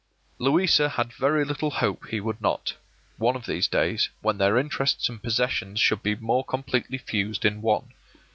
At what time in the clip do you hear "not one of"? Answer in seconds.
2.41-3.45